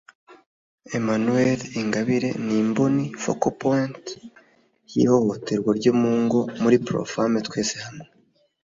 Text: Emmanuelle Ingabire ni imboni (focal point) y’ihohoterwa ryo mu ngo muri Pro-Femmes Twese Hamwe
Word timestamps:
Emmanuelle 0.97 1.65
Ingabire 1.81 2.29
ni 2.45 2.55
imboni 2.63 3.05
(focal 3.23 3.53
point) 3.61 4.03
y’ihohoterwa 4.93 5.71
ryo 5.79 5.93
mu 5.99 6.11
ngo 6.23 6.39
muri 6.61 6.77
Pro-Femmes 6.85 7.43
Twese 7.47 7.75
Hamwe 7.85 8.05